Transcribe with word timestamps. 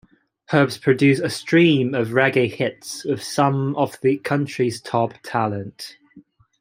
Herbs 0.51 0.79
produced 0.79 1.21
a 1.21 1.29
stream 1.29 1.93
of 1.93 2.07
reggae 2.07 2.51
hits 2.51 3.05
with 3.05 3.21
some 3.21 3.75
of 3.75 4.01
the 4.01 4.17
country's 4.17 4.81
top 4.81 5.13
talent. 5.23 5.95